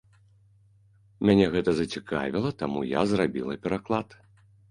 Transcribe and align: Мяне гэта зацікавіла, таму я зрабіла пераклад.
Мяне 1.29 1.45
гэта 1.57 1.75
зацікавіла, 1.79 2.49
таму 2.63 2.79
я 2.99 3.05
зрабіла 3.13 3.61
пераклад. 3.67 4.07